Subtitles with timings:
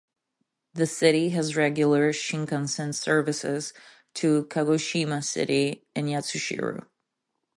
[0.73, 3.71] The city has regular Shinkansen services
[4.15, 6.87] to Kagoshima City and Yatsushiro.